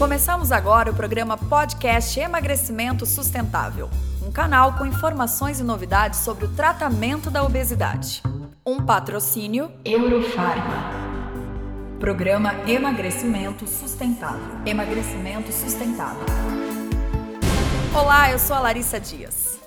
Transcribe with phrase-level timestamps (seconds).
[0.00, 3.90] Começamos agora o programa Podcast Emagrecimento Sustentável,
[4.26, 8.22] um canal com informações e novidades sobre o tratamento da obesidade.
[8.64, 10.90] Um patrocínio Eurofarma.
[11.98, 14.40] Programa Emagrecimento Sustentável.
[14.64, 16.24] Emagrecimento Sustentável.
[17.94, 19.60] Olá, eu sou a Larissa Dias.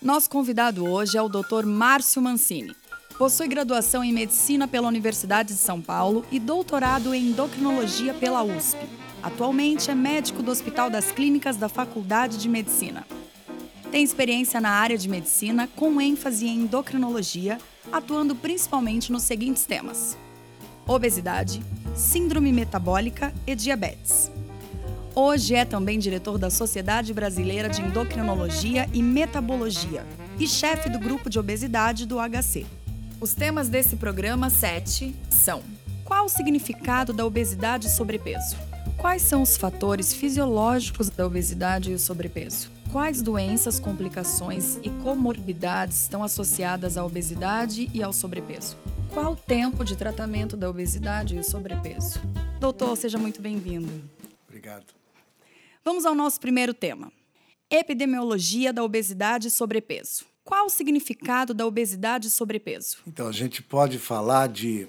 [0.00, 1.66] Nosso convidado hoje é o Dr.
[1.66, 2.74] Márcio Mancini.
[3.18, 8.78] Possui graduação em Medicina pela Universidade de São Paulo e doutorado em Endocrinologia pela USP.
[9.24, 13.06] Atualmente é médico do Hospital das Clínicas da Faculdade de Medicina.
[13.90, 17.56] Tem experiência na área de medicina, com ênfase em endocrinologia,
[17.90, 20.18] atuando principalmente nos seguintes temas:
[20.86, 21.62] obesidade,
[21.96, 24.30] síndrome metabólica e diabetes.
[25.14, 30.04] Hoje é também diretor da Sociedade Brasileira de Endocrinologia e Metabologia
[30.38, 32.66] e chefe do grupo de obesidade do HC.
[33.22, 35.62] Os temas desse programa 7 são:
[36.04, 38.73] qual o significado da obesidade e sobrepeso?
[38.96, 42.70] Quais são os fatores fisiológicos da obesidade e o sobrepeso?
[42.90, 48.76] Quais doenças, complicações e comorbidades estão associadas à obesidade e ao sobrepeso?
[49.12, 52.20] Qual o tempo de tratamento da obesidade e o sobrepeso?
[52.60, 53.90] Doutor, seja muito bem-vindo.
[54.48, 54.86] Obrigado.
[55.84, 57.12] Vamos ao nosso primeiro tema:
[57.70, 60.24] epidemiologia da obesidade e sobrepeso.
[60.44, 62.98] Qual o significado da obesidade e sobrepeso?
[63.06, 64.86] Então, a gente pode falar de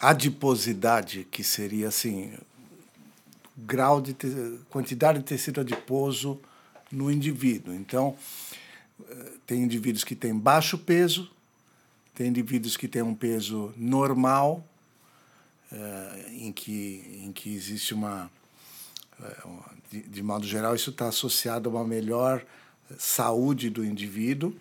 [0.00, 2.32] adiposidade, que seria assim,
[3.66, 4.14] grau de
[4.70, 6.40] quantidade de tecido adiposo
[6.90, 7.74] no indivíduo.
[7.74, 8.16] Então,
[9.08, 11.30] eh, tem indivíduos que têm baixo peso,
[12.14, 14.64] tem indivíduos que têm um peso normal,
[15.70, 18.30] uh, em, que, em que existe uma.
[19.20, 22.44] Uh, de, de modo geral, isso está associado a uma melhor
[22.98, 24.54] saúde do indivíduo.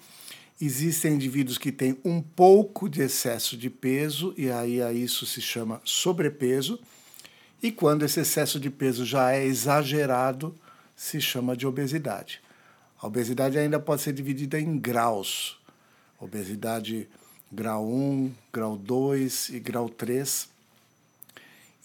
[0.60, 5.42] Existem indivíduos que têm um pouco de excesso de peso, e aí a isso se
[5.42, 6.80] chama sobrepeso.
[7.62, 10.56] E quando esse excesso de peso já é exagerado,
[10.96, 12.42] se chama de obesidade.
[13.02, 15.60] A obesidade ainda pode ser dividida em graus.
[16.20, 17.08] Obesidade
[17.52, 20.50] grau 1, grau 2 e grau 3.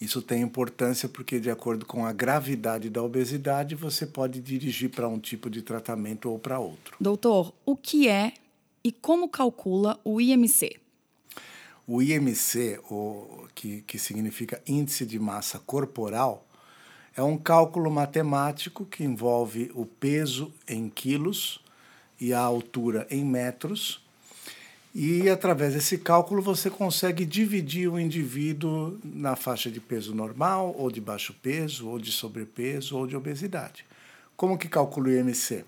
[0.01, 5.07] Isso tem importância porque, de acordo com a gravidade da obesidade, você pode dirigir para
[5.07, 6.97] um tipo de tratamento ou para outro.
[6.99, 8.33] Doutor, o que é
[8.83, 10.82] e como calcula o IMC?
[11.87, 16.45] O IMC, o, que, que significa Índice de Massa Corporal,
[17.15, 21.59] é um cálculo matemático que envolve o peso em quilos
[22.19, 24.03] e a altura em metros
[24.95, 30.91] e através desse cálculo você consegue dividir o indivíduo na faixa de peso normal, ou
[30.91, 33.85] de baixo peso, ou de sobrepeso, ou de obesidade.
[34.37, 35.65] Como que calcula o IMC?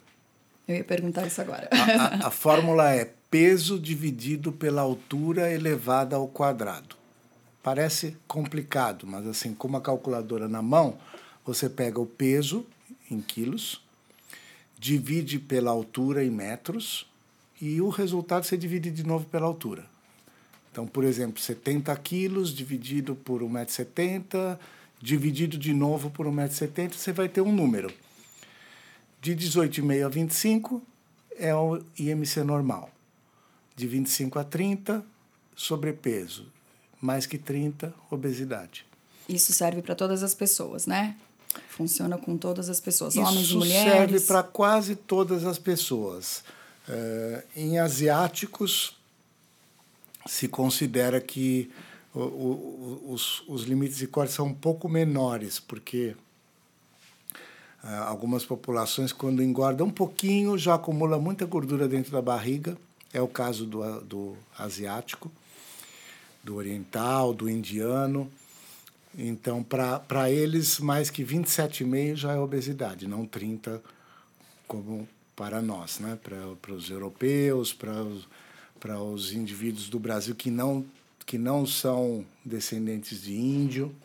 [0.67, 1.67] Eu ia perguntar isso agora.
[1.71, 6.95] A, a, a fórmula é peso dividido pela altura elevada ao quadrado.
[7.61, 10.97] Parece complicado, mas assim, com uma calculadora na mão,
[11.43, 12.65] você pega o peso
[13.11, 13.81] em quilos,
[14.79, 17.11] divide pela altura em metros,
[17.59, 19.85] e o resultado você divide de novo pela altura.
[20.71, 24.57] Então, por exemplo, 70 quilos dividido por 1,70m,
[25.01, 27.91] dividido de novo por 1,70m, você vai ter um número.
[29.21, 30.81] De 18,5 a 25
[31.37, 32.94] é o IMC normal.
[33.75, 35.05] De 25 a 30,
[35.55, 36.47] sobrepeso.
[37.01, 38.85] Mais que 30, obesidade.
[39.27, 41.15] Isso serve para todas as pessoas, né?
[41.69, 43.91] Funciona com todas as pessoas, Isso homens e mulheres.
[43.91, 46.43] serve para quase todas as pessoas.
[46.87, 48.95] Uh, em asiáticos,
[50.27, 51.71] se considera que
[52.13, 56.15] o, o, os, os limites de corte são um pouco menores, porque
[57.83, 62.77] uh, algumas populações, quando engordam um pouquinho, já acumula muita gordura dentro da barriga.
[63.15, 65.31] É o caso do, do asiático,
[66.43, 68.29] do oriental, do indiano.
[69.17, 73.81] Então, para eles, mais que 27,5 já é obesidade, não 30,
[74.67, 76.19] como para nós, né?
[76.21, 78.27] para, os europeus, para os,
[78.83, 80.85] os indivíduos do Brasil que não,
[81.25, 83.95] que não são descendentes de índio.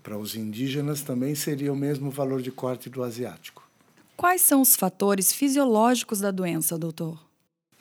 [0.00, 3.68] Para os indígenas também seria o mesmo valor de corte do asiático.
[4.16, 7.25] Quais são os fatores fisiológicos da doença, doutor?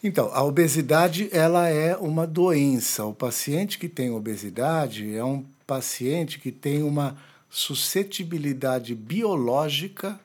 [0.08, 3.04] Então, a obesidade ela é uma doença.
[3.06, 7.18] O paciente que tem obesidade é um paciente que tem uma
[7.50, 10.20] suscetibilidade biológica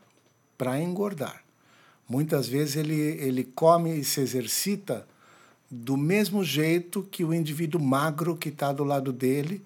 [0.59, 1.43] para engordar.
[2.07, 5.09] Muitas vezes ele, ele come e se exercita
[5.71, 9.65] do mesmo jeito que o indivíduo magro que está do lado dele,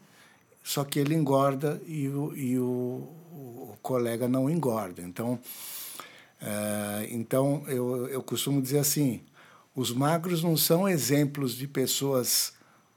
[0.62, 5.02] só que ele engorda e o, e o, o colega não engorda.
[5.02, 5.40] Então,
[6.40, 9.20] é, então eu, eu costumo dizer assim:
[9.74, 12.52] os magros não são exemplos de pessoas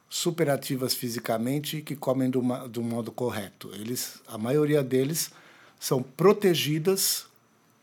[0.10, 3.72] superativas fisicamente que comem do, do modo correto.
[3.74, 5.32] Eles, a maioria deles
[5.80, 7.26] são protegidas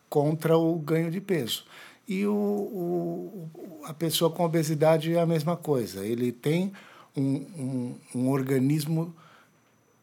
[0.09, 1.65] contra o ganho de peso.
[2.07, 3.51] E o, o,
[3.85, 6.05] a pessoa com obesidade é a mesma coisa.
[6.05, 6.73] Ele tem
[7.17, 9.15] um, um, um organismo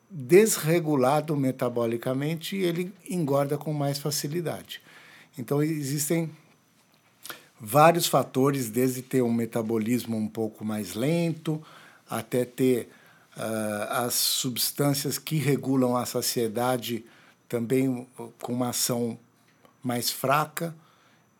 [0.09, 4.81] desregulado metabolicamente e ele engorda com mais facilidade.
[5.38, 6.29] Então, existem
[7.61, 11.61] vários fatores, desde ter um metabolismo um pouco mais lento,
[12.09, 12.89] até ter
[13.37, 17.05] uh, as substâncias que regulam a saciedade
[17.47, 18.07] também
[18.41, 19.19] com uma ação
[19.83, 20.75] mais fraca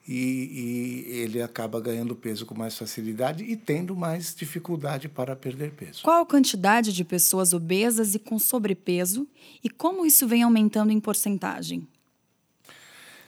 [0.08, 5.72] e, e, ele acaba ganhando peso com mais facilidade e tendo mais dificuldade para perder
[5.72, 6.02] peso.
[6.04, 9.28] Qual a quantidade de pessoas obesas e com sobrepeso
[9.64, 11.88] e como isso vem aumentando em porcentagem?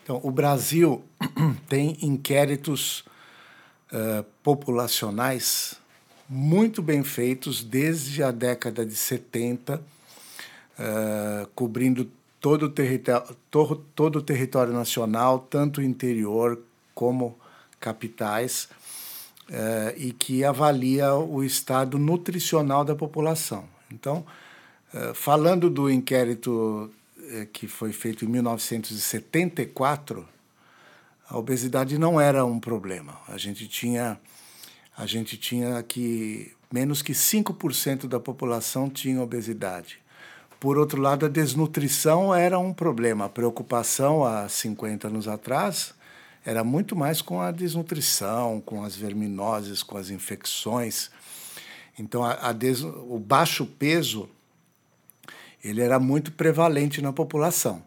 [0.03, 1.01] Então, o Brasil
[1.69, 3.05] tem inquéritos
[3.91, 5.75] uh, populacionais
[6.27, 9.81] muito bem feitos desde a década de 70, uh,
[10.79, 12.09] eh, cobrindo
[12.39, 13.35] todo o, território,
[13.93, 16.59] todo, o território nacional, tanto interior
[16.95, 17.37] como
[17.79, 18.67] capitais,
[19.49, 23.65] uh, e que avalia o estado nutricional da população.
[23.91, 24.25] Então,
[25.13, 26.89] falando do inquérito
[27.51, 30.27] que foi feito em 1974,
[31.29, 33.19] a obesidade não era um problema.
[33.27, 34.19] A gente tinha
[34.95, 39.99] a gente tinha que menos que 5% da população tinha obesidade.
[40.59, 43.25] Por outro lado, a desnutrição era um problema.
[43.25, 45.93] A preocupação há 50 anos atrás
[46.45, 51.09] era muito mais com a desnutrição, com as verminoses, com as infecções.
[51.97, 54.29] Então, a, a des, o baixo peso
[55.63, 57.83] ele era muito prevalente na população.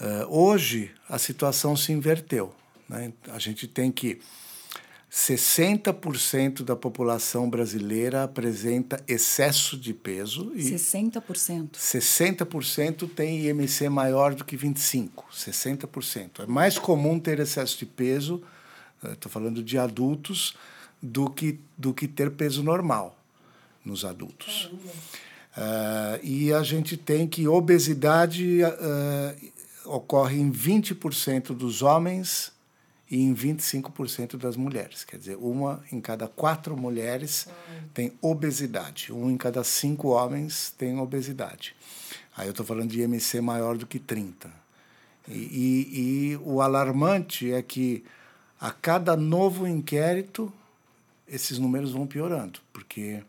[0.00, 2.54] Uh, hoje, a situação se inverteu.
[2.88, 3.12] Né?
[3.28, 4.20] A gente tem que
[5.10, 10.52] 60% da população brasileira apresenta excesso de peso.
[10.54, 11.72] E 60%?
[11.72, 15.10] 60% tem IMC maior do que 25%.
[15.32, 16.44] 60%.
[16.44, 18.42] É mais comum ter excesso de peso,
[19.02, 20.54] estou eh, falando de adultos,
[21.02, 23.18] do que, do que ter peso normal
[23.84, 24.70] nos adultos.
[25.56, 29.50] Uh, e a gente tem que obesidade uh,
[29.84, 32.52] ocorre em 20% dos homens
[33.10, 35.02] e em 25% das mulheres.
[35.02, 37.48] Quer dizer, uma em cada quatro mulheres
[37.92, 41.74] tem obesidade, um em cada cinco homens tem obesidade.
[42.36, 44.50] Aí eu estou falando de IMC maior do que 30.
[45.28, 48.04] E, e, e o alarmante é que
[48.60, 50.52] a cada novo inquérito
[51.26, 53.22] esses números vão piorando, porque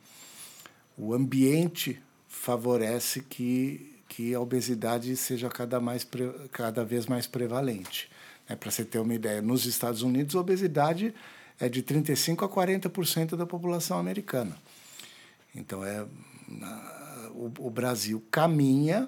[0.97, 2.01] o ambiente
[2.31, 6.07] favorece que, que a obesidade seja cada, mais,
[6.51, 8.09] cada vez mais prevalente.
[8.49, 11.13] É, Para você ter uma ideia, nos Estados Unidos, a obesidade
[11.59, 14.57] é de 35% a 40% da população americana.
[15.53, 16.03] Então, é,
[17.31, 19.07] o, o Brasil caminha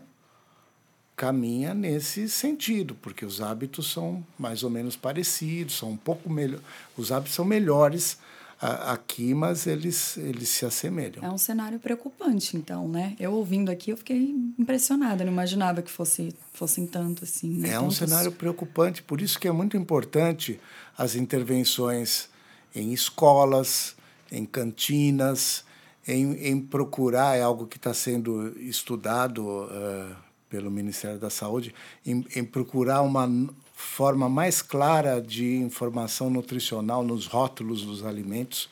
[1.16, 6.60] caminha nesse sentido, porque os hábitos são mais ou menos parecidos, são um pouco melhor,
[6.98, 8.18] os hábitos são melhores
[8.59, 11.23] aqui, mas eles, eles se assemelham.
[11.23, 13.15] É um cenário preocupante, então, né?
[13.19, 17.50] Eu ouvindo aqui, eu fiquei impressionada, não imaginava que fosse, fossem tanto assim.
[17.59, 17.69] Né?
[17.69, 20.59] É um cenário preocupante, por isso que é muito importante
[20.97, 22.29] as intervenções
[22.73, 23.95] em escolas,
[24.31, 25.63] em cantinas,
[26.07, 30.15] em, em procurar, é algo que está sendo estudado uh,
[30.50, 31.73] pelo Ministério da Saúde,
[32.05, 33.27] em, em procurar uma
[33.74, 38.70] forma mais clara de informação nutricional nos rótulos dos alimentos,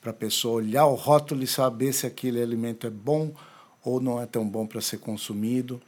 [0.00, 3.32] para a pessoa olhar o rótulo e saber se aquele alimento é bom
[3.82, 5.80] ou não é tão bom para ser consumido.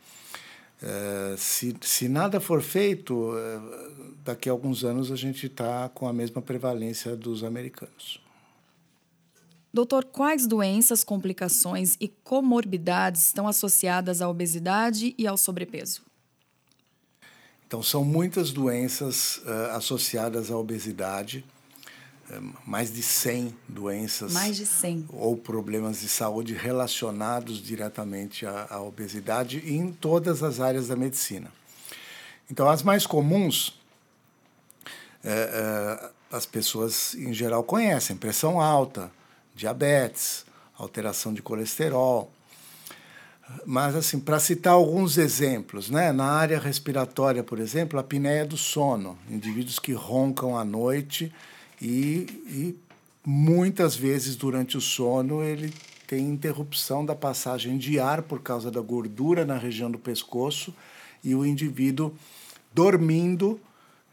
[0.83, 3.61] É, se, se nada for feito, é,
[4.25, 8.21] daqui a alguns anos a gente está com a mesma prevalência dos americanos.
[9.73, 16.06] Doutor, quais doenças, complicações e comorbidades estão associadas à obesidade e ao sobrepeso?
[17.67, 21.45] Então, são muitas doenças uh, associadas à obesidade,
[22.31, 24.33] uh, mais de 100 doenças.
[24.33, 25.07] Mais de 100.
[25.13, 31.51] Ou problemas de saúde relacionados diretamente à, à obesidade em todas as áreas da medicina.
[32.49, 33.81] Então, as mais comuns,
[35.25, 39.11] uh, as pessoas em geral conhecem: pressão alta,
[39.57, 40.47] diabetes,
[40.79, 42.31] alteração de colesterol,
[43.65, 46.13] mas, assim, para citar alguns exemplos, né?
[46.13, 51.33] na área respiratória, por exemplo, a apneia do sono, indivíduos que roncam à noite
[51.81, 52.79] e, e
[53.25, 55.73] muitas vezes durante o sono ele
[56.07, 60.75] tem interrupção da passagem de ar por causa da gordura na região do pescoço
[61.23, 62.15] e o indivíduo
[62.73, 63.61] dormindo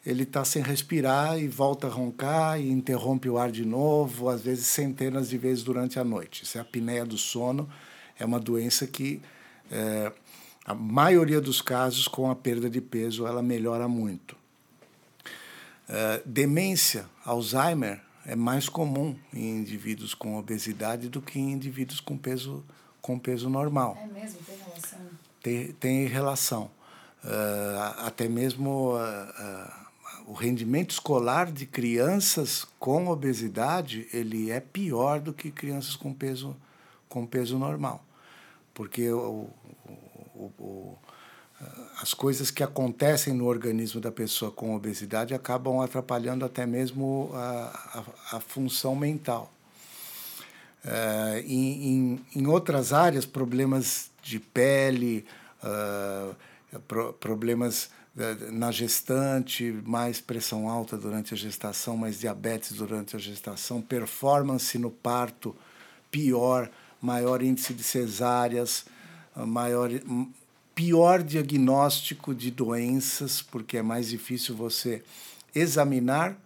[0.05, 4.41] ele está sem respirar e volta a roncar e interrompe o ar de novo, às
[4.41, 6.43] vezes centenas de vezes durante a noite.
[6.43, 7.69] Isso é a apneia do sono
[8.19, 9.21] é uma doença que
[9.71, 10.11] é,
[10.65, 14.35] a maioria dos casos, com a perda de peso, ela melhora muito.
[15.89, 22.17] Uh, demência, Alzheimer, é mais comum em indivíduos com obesidade do que em indivíduos com
[22.17, 22.63] peso,
[23.01, 23.97] com peso normal.
[24.01, 24.39] É mesmo?
[24.39, 24.99] Tem relação?
[25.41, 26.71] Tem, tem relação.
[27.23, 29.71] Uh, até mesmo uh,
[30.25, 36.55] o rendimento escolar de crianças com obesidade ele é pior do que crianças com peso,
[37.13, 38.03] com peso normal.
[38.73, 39.47] Porque o,
[40.33, 40.97] o, o,
[42.01, 48.03] as coisas que acontecem no organismo da pessoa com obesidade acabam atrapalhando até mesmo a,
[48.31, 49.53] a, a função mental.
[50.83, 55.23] Uh, em, em, outras áreas, problemas de pele,
[55.63, 56.35] uh,
[56.87, 57.91] pro, problemas
[58.51, 64.91] na gestante, mais pressão alta durante a gestação, mais diabetes durante a gestação, performance no
[64.91, 65.55] parto
[66.11, 66.69] pior,
[67.03, 68.85] maior índice de cesáreas,
[69.35, 69.89] maior
[70.73, 75.03] pior diagnóstico de doenças, porque é mais difícil você
[75.53, 76.39] examinar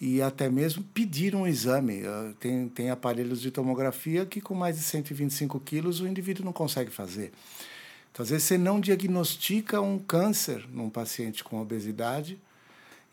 [0.00, 2.06] e até mesmo pedir um exame.
[2.06, 6.52] Ah, tem, tem aparelhos de tomografia que, com mais de 125 quilos, o indivíduo não
[6.52, 7.30] consegue fazer.
[8.10, 12.38] Então, às vezes, você não diagnostica um câncer num paciente com obesidade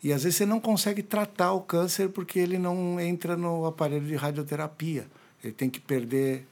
[0.02, 4.06] e, às vezes, você não consegue tratar o câncer porque ele não entra no aparelho
[4.06, 5.06] de radioterapia.
[5.44, 6.46] Ele tem que perder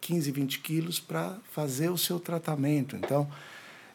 [0.00, 2.96] 15, 20 quilos para fazer o seu tratamento.
[2.96, 3.28] Então,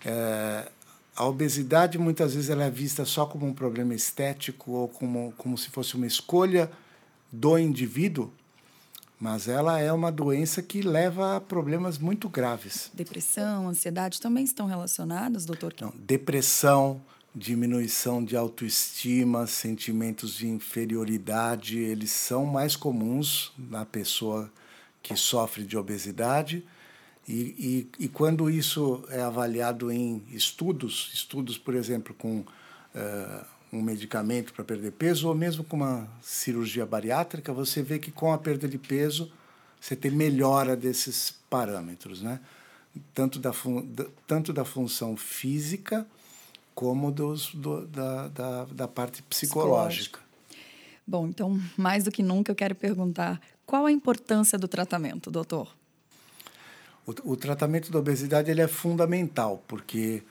[0.05, 0.69] é,
[1.15, 5.57] a obesidade muitas vezes ela é vista só como um problema estético ou como, como
[5.57, 6.69] se fosse uma escolha
[7.31, 8.31] do indivíduo,
[9.19, 12.91] mas ela é uma doença que leva a problemas muito graves.
[12.93, 15.73] Depressão, ansiedade também estão relacionadas, doutor?
[15.79, 17.01] Não, depressão,
[17.33, 24.51] diminuição de autoestima, sentimentos de inferioridade, eles são mais comuns na pessoa
[25.05, 26.65] que sofre de obesidade
[27.27, 33.83] e, e, e, quando isso é avaliado em estudos, estudos, por exemplo, com uh, um
[33.83, 38.37] medicamento para perder peso, ou mesmo com uma cirurgia bariátrica, você vê que com a
[38.37, 39.31] perda de peso
[39.79, 42.39] você tem melhora desses parâmetros, né?
[43.13, 43.51] tanto, da
[44.25, 46.05] tanto da função física
[46.73, 50.19] como dos, do, da, da, da parte psicológica.
[51.07, 55.75] Bom, então, mais do que nunca, eu quero perguntar qual a importância do tratamento, doutor?
[57.05, 60.23] O, o tratamento da obesidade ele é fundamental, porque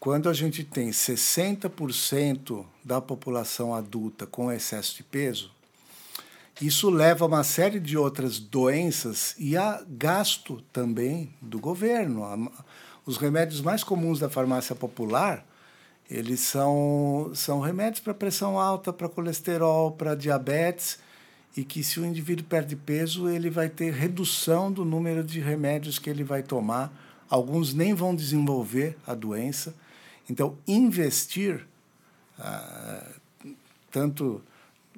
[0.00, 5.50] quando a gente tem 60% da população adulta com excesso de peso,
[6.60, 12.50] isso leva a uma série de outras doenças e a gasto também do governo.
[13.04, 15.44] Os remédios mais comuns da farmácia popular,
[16.10, 20.98] eles são, são remédios para pressão alta, para colesterol, para diabetes,
[21.56, 25.98] e que se o indivíduo perde peso, ele vai ter redução do número de remédios
[25.98, 26.92] que ele vai tomar.
[27.30, 29.74] Alguns nem vão desenvolver a doença.
[30.28, 31.66] Então, investir,
[32.38, 33.06] ah,
[33.90, 34.42] tanto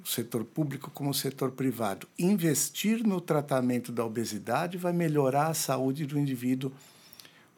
[0.03, 5.55] o setor público como o setor privado, investir no tratamento da obesidade vai melhorar a
[5.55, 6.73] saúde do indivíduo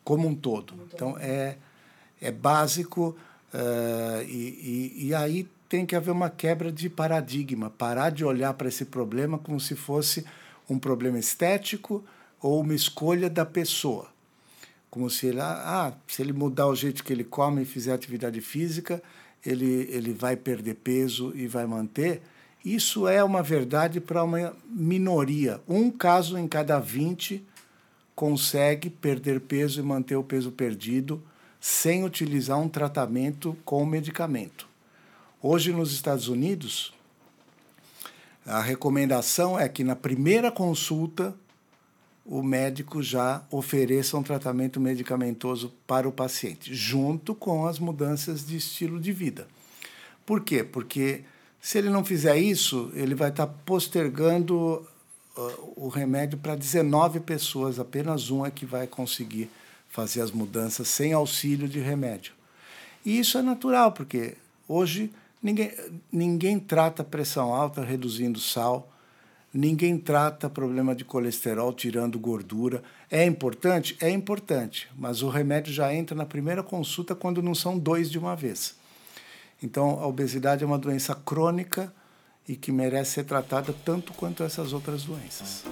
[0.03, 0.75] como um todo.
[0.93, 1.57] Então, é,
[2.21, 3.17] é básico.
[3.53, 8.55] Uh, e, e, e aí tem que haver uma quebra de paradigma, parar de olhar
[8.55, 10.25] para esse problema como se fosse
[10.69, 12.05] um problema estético
[12.41, 14.09] ou uma escolha da pessoa.
[14.91, 18.41] Como se ele, ah, se ele mudar o jeito que ele come e fizer atividade
[18.41, 19.03] física,
[19.45, 22.23] ele, ele vai perder peso e vai manter.
[22.65, 25.61] Isso é uma verdade para uma minoria.
[25.69, 27.45] Um caso em cada 20
[28.15, 31.23] consegue perder peso e manter o peso perdido
[31.61, 34.69] sem utilizar um tratamento com medicamento.
[35.43, 36.93] Hoje, nos Estados Unidos,
[38.45, 41.35] a recomendação é que na primeira consulta
[42.25, 48.57] o médico já ofereça um tratamento medicamentoso para o paciente, junto com as mudanças de
[48.57, 49.49] estilo de vida.
[50.27, 50.63] Por quê?
[50.63, 51.25] Porque
[51.61, 54.87] se ele não fizer isso, ele vai estar postergando
[55.37, 59.51] uh, o remédio para 19 pessoas, apenas um é que vai conseguir
[59.89, 62.33] fazer as mudanças sem auxílio de remédio.
[63.05, 65.11] E isso é natural, porque hoje
[65.43, 65.73] Ninguém,
[66.11, 68.91] ninguém trata pressão alta reduzindo sal,
[69.55, 72.83] ninguém trata problema de colesterol tirando gordura.
[73.11, 73.97] É importante?
[74.01, 78.19] É importante, mas o remédio já entra na primeira consulta quando não são dois de
[78.19, 78.75] uma vez.
[79.63, 81.93] Então, a obesidade é uma doença crônica
[82.49, 85.65] e que merece ser tratada tanto quanto essas outras doenças.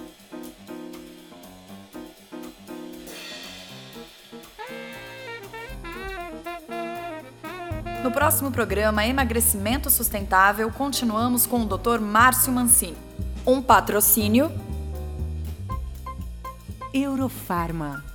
[8.03, 11.99] No próximo programa Emagrecimento Sustentável, continuamos com o Dr.
[11.99, 12.97] Márcio Mancini.
[13.45, 14.51] Um patrocínio
[16.93, 18.06] Eurofarma